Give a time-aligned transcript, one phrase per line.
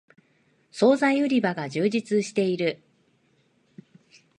[0.71, 2.81] そうざい売り場が充実している